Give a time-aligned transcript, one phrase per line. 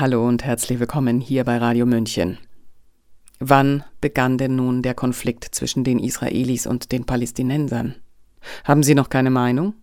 [0.00, 2.38] Hallo und herzlich willkommen hier bei Radio München.
[3.38, 7.96] Wann begann denn nun der Konflikt zwischen den Israelis und den Palästinensern?
[8.64, 9.74] Haben Sie noch keine Meinung?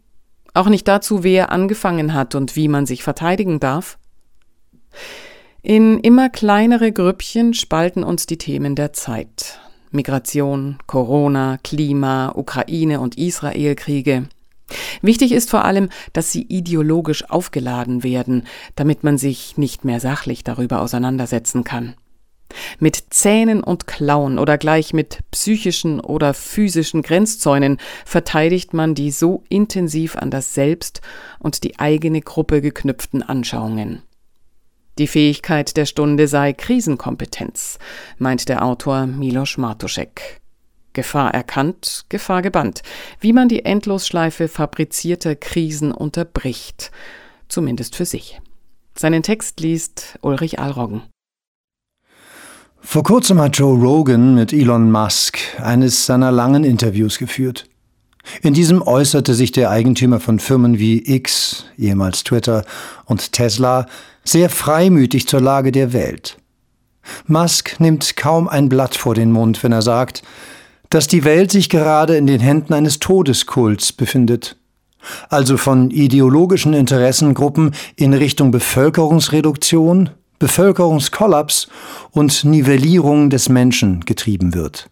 [0.56, 4.00] Auch nicht dazu, wer angefangen hat und wie man sich verteidigen darf?
[5.62, 9.60] In immer kleinere Grüppchen spalten uns die Themen der Zeit.
[9.92, 14.30] Migration, Corona, Klima, Ukraine und Israelkriege.
[15.02, 18.46] Wichtig ist vor allem, dass sie ideologisch aufgeladen werden,
[18.76, 21.96] damit man sich nicht mehr sachlich darüber auseinandersetzen kann.
[22.80, 29.44] Mit Zähnen und Klauen oder gleich mit psychischen oder physischen Grenzzäunen verteidigt man die so
[29.50, 31.02] intensiv an das Selbst
[31.40, 34.02] und die eigene Gruppe geknüpften Anschauungen.
[34.98, 37.78] Die Fähigkeit der Stunde sei Krisenkompetenz,
[38.18, 40.42] meint der Autor Milos Martuszek.
[40.98, 42.82] Gefahr erkannt, Gefahr gebannt.
[43.20, 46.90] Wie man die Endlosschleife fabrizierter Krisen unterbricht.
[47.50, 48.42] Zumindest für sich.
[48.98, 51.04] Seinen Text liest Ulrich Alroggen.
[52.82, 57.70] Vor kurzem hat Joe Rogan mit Elon Musk eines seiner langen Interviews geführt.
[58.42, 62.66] In diesem äußerte sich der Eigentümer von Firmen wie X, ehemals Twitter,
[63.06, 63.86] und Tesla
[64.24, 66.40] sehr freimütig zur Lage der Welt.
[67.28, 70.24] Musk nimmt kaum ein Blatt vor den Mund, wenn er sagt,
[70.90, 74.58] dass die Welt sich gerade in den Händen eines Todeskults befindet,
[75.30, 81.68] also von ideologischen Interessengruppen in Richtung Bevölkerungsreduktion, Bevölkerungskollaps
[82.12, 84.90] und Nivellierung des Menschen getrieben wird.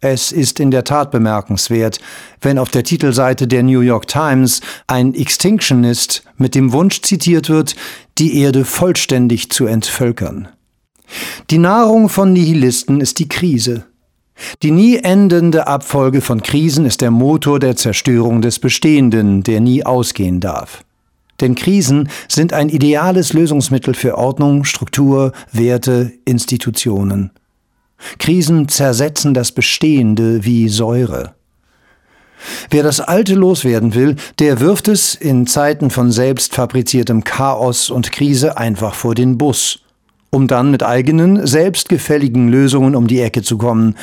[0.00, 1.98] Es ist in der Tat bemerkenswert,
[2.42, 7.74] wenn auf der Titelseite der New York Times ein Extinctionist mit dem Wunsch zitiert wird,
[8.18, 10.48] die Erde vollständig zu entvölkern.
[11.48, 13.86] Die Nahrung von Nihilisten ist die Krise.
[14.62, 19.84] Die nie endende Abfolge von Krisen ist der Motor der Zerstörung des Bestehenden, der nie
[19.84, 20.84] ausgehen darf.
[21.40, 27.30] Denn Krisen sind ein ideales Lösungsmittel für Ordnung, Struktur, Werte, Institutionen.
[28.18, 31.34] Krisen zersetzen das Bestehende wie Säure.
[32.70, 38.58] Wer das Alte loswerden will, der wirft es in Zeiten von selbstfabriziertem Chaos und Krise
[38.58, 39.80] einfach vor den Bus
[40.34, 43.94] um dann mit eigenen, selbstgefälligen Lösungen um die Ecke zu kommen.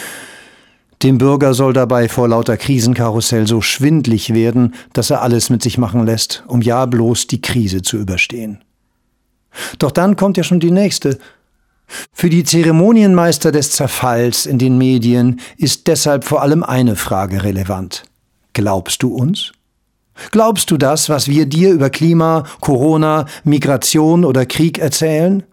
[1.04, 5.78] Dem Bürger soll dabei vor lauter Krisenkarussell so schwindlig werden, dass er alles mit sich
[5.78, 8.64] machen lässt, um ja bloß die Krise zu überstehen.
[9.80, 11.18] Doch dann kommt ja schon die nächste.
[12.14, 18.04] Für die Zeremonienmeister des Zerfalls in den Medien ist deshalb vor allem eine Frage relevant.
[18.54, 19.52] Glaubst du uns?
[20.32, 25.44] Glaubst du das, was wir dir über Klima, Corona, Migration oder Krieg erzählen?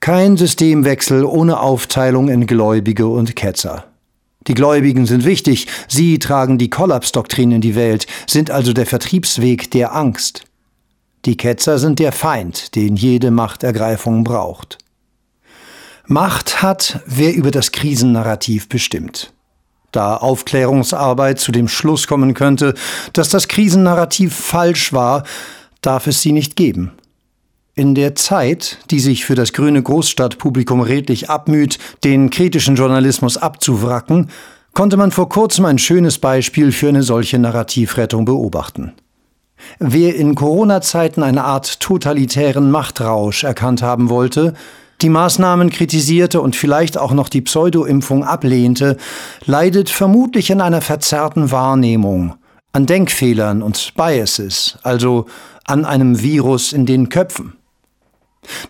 [0.00, 3.84] Kein Systemwechsel ohne Aufteilung in Gläubige und Ketzer.
[4.46, 9.70] Die Gläubigen sind wichtig, sie tragen die Kollapsdoktrin in die Welt, sind also der Vertriebsweg
[9.70, 10.44] der Angst.
[11.24, 14.78] Die Ketzer sind der Feind, den jede Machtergreifung braucht.
[16.06, 19.32] Macht hat, wer über das Krisennarrativ bestimmt.
[19.92, 22.74] Da Aufklärungsarbeit zu dem Schluss kommen könnte,
[23.12, 25.22] dass das Krisennarrativ falsch war,
[25.82, 26.92] darf es sie nicht geben.
[27.74, 34.28] In der Zeit, die sich für das grüne Großstadtpublikum redlich abmüht, den kritischen Journalismus abzuwracken,
[34.74, 38.92] konnte man vor kurzem ein schönes Beispiel für eine solche Narrativrettung beobachten.
[39.78, 44.52] Wer in Corona-Zeiten eine Art totalitären Machtrausch erkannt haben wollte,
[45.00, 48.98] die Maßnahmen kritisierte und vielleicht auch noch die Pseudo-Impfung ablehnte,
[49.46, 52.34] leidet vermutlich an einer verzerrten Wahrnehmung,
[52.72, 55.24] an Denkfehlern und Biases, also
[55.64, 57.54] an einem Virus in den Köpfen.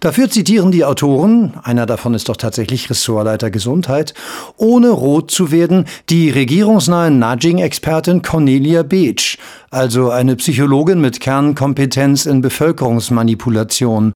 [0.00, 4.14] Dafür zitieren die Autoren, einer davon ist doch tatsächlich Ressortleiter Gesundheit,
[4.56, 9.38] ohne rot zu werden, die regierungsnahe Nudging-Expertin Cornelia Beetsch,
[9.70, 14.12] also eine Psychologin mit Kernkompetenz in Bevölkerungsmanipulation,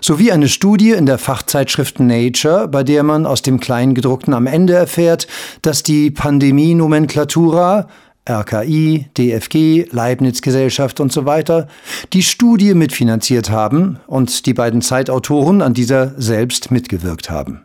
[0.00, 4.74] sowie eine Studie in der Fachzeitschrift Nature, bei der man aus dem Kleingedruckten am Ende
[4.74, 5.26] erfährt,
[5.60, 7.88] dass die Pandemie-Nomenklatura
[8.28, 11.68] RKI, DFG, Leibniz-Gesellschaft und so weiter,
[12.12, 17.64] die Studie mitfinanziert haben und die beiden Zeitautoren an dieser selbst mitgewirkt haben.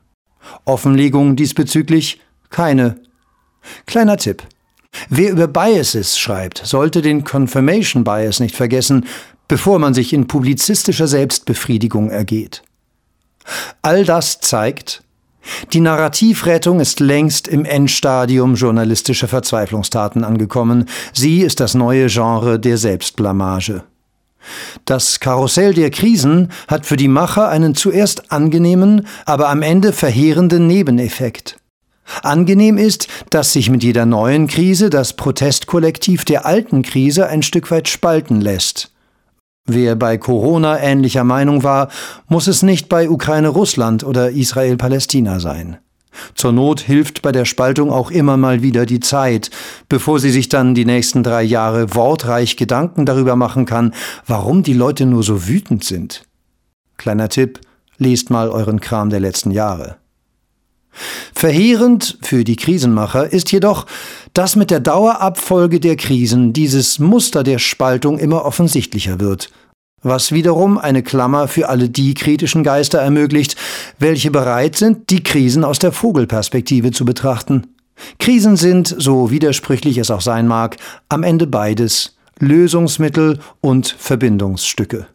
[0.66, 2.19] Offenlegung diesbezüglich
[2.50, 2.96] keine.
[3.86, 4.44] Kleiner Tipp.
[5.10, 9.06] Wer über Biases schreibt, sollte den Confirmation Bias nicht vergessen,
[9.48, 12.64] bevor man sich in publizistischer Selbstbefriedigung ergeht.
[13.81, 15.04] All das zeigt,
[15.74, 20.86] die Narrativrettung ist längst im Endstadium journalistischer Verzweiflungstaten angekommen.
[21.14, 23.84] Sie ist das neue Genre der Selbstblamage.
[24.86, 30.68] Das Karussell der Krisen hat für die Macher einen zuerst angenehmen, aber am Ende verheerenden
[30.68, 31.58] Nebeneffekt.
[32.24, 37.72] Angenehm ist, dass sich mit jeder neuen Krise das Protestkollektiv der alten Krise ein Stück
[37.72, 38.92] weit spalten lässt.
[39.73, 41.88] Wer bei Corona ähnlicher Meinung war,
[42.27, 45.77] muss es nicht bei Ukraine-Russland oder Israel-Palästina sein.
[46.35, 49.50] Zur Not hilft bei der Spaltung auch immer mal wieder die Zeit,
[49.88, 53.94] bevor sie sich dann die nächsten drei Jahre wortreich Gedanken darüber machen kann,
[54.27, 56.25] warum die Leute nur so wütend sind.
[56.97, 57.62] Kleiner Tipp,
[57.97, 60.00] lest mal euren Kram der letzten Jahre.
[61.42, 63.88] Verheerend für die Krisenmacher ist jedoch,
[64.34, 69.50] dass mit der Dauerabfolge der Krisen dieses Muster der Spaltung immer offensichtlicher wird
[70.04, 73.56] was wiederum eine Klammer für alle die kritischen Geister ermöglicht,
[74.00, 77.68] welche bereit sind, die Krisen aus der Vogelperspektive zu betrachten.
[78.20, 80.78] Krisen sind, so widersprüchlich es auch sein mag,
[81.10, 85.08] am Ende beides Lösungsmittel und Verbindungsstücke.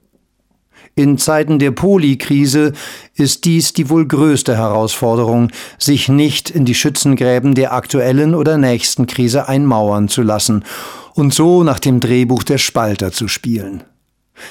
[0.98, 2.72] In Zeiten der Polikrise
[3.12, 9.06] ist dies die wohl größte Herausforderung, sich nicht in die Schützengräben der aktuellen oder nächsten
[9.06, 10.64] Krise einmauern zu lassen
[11.12, 13.84] und so nach dem Drehbuch der Spalter zu spielen.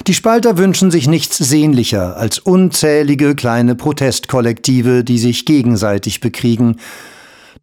[0.06, 6.76] Die Spalter wünschen sich nichts sehnlicher als unzählige kleine Protestkollektive, die sich gegenseitig bekriegen.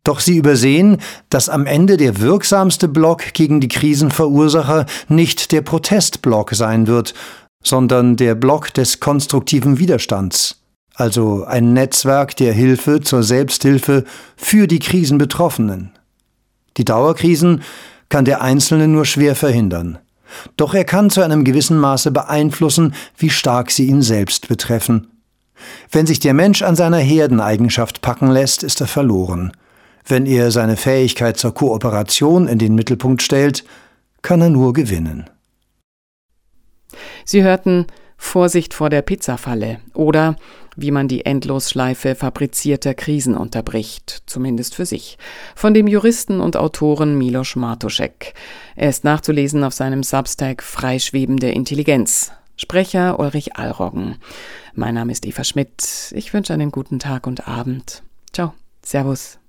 [0.03, 0.97] Doch sie übersehen,
[1.29, 7.13] dass am Ende der wirksamste Block gegen die Krisenverursacher nicht der Protestblock sein wird,
[7.63, 10.61] sondern der Block des konstruktiven Widerstands,
[10.95, 14.03] also ein Netzwerk der Hilfe zur Selbsthilfe
[14.35, 15.91] für die Krisenbetroffenen.
[16.77, 17.63] Die Dauerkrisen
[18.09, 19.97] kann der Einzelne nur schwer verhindern.
[20.57, 25.07] Doch er kann zu einem gewissen Maße beeinflussen, wie stark sie ihn selbst betreffen.
[25.91, 29.51] Wenn sich der Mensch an seiner Herdeneigenschaft packen lässt, ist er verloren.
[30.05, 33.63] Wenn er seine Fähigkeit zur Kooperation in den Mittelpunkt stellt,
[34.21, 35.29] kann er nur gewinnen.
[37.25, 37.87] Sie hörten
[38.17, 40.35] Vorsicht vor der Pizzafalle oder
[40.75, 45.17] wie man die Endlosschleife fabrizierter Krisen unterbricht, zumindest für sich,
[45.55, 48.33] von dem Juristen und Autoren Milos Martuszek.
[48.75, 52.31] Er ist nachzulesen auf seinem Substack Freischwebende Intelligenz.
[52.55, 54.15] Sprecher Ulrich Allroggen.
[54.73, 56.11] Mein Name ist Eva Schmidt.
[56.15, 58.03] Ich wünsche einen guten Tag und Abend.
[58.31, 58.53] Ciao.
[58.83, 59.42] Servus.